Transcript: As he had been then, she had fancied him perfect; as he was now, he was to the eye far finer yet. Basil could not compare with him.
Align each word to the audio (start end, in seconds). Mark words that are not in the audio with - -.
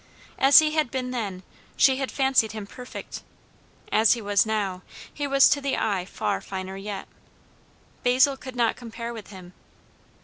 As 0.39 0.57
he 0.57 0.71
had 0.71 0.89
been 0.89 1.11
then, 1.11 1.43
she 1.77 1.97
had 1.97 2.11
fancied 2.11 2.53
him 2.53 2.65
perfect; 2.65 3.21
as 3.91 4.13
he 4.13 4.19
was 4.23 4.47
now, 4.47 4.81
he 5.13 5.27
was 5.27 5.47
to 5.49 5.61
the 5.61 5.77
eye 5.77 6.05
far 6.05 6.41
finer 6.41 6.75
yet. 6.75 7.07
Basil 8.01 8.35
could 8.35 8.55
not 8.55 8.75
compare 8.75 9.13
with 9.13 9.27
him. 9.27 9.53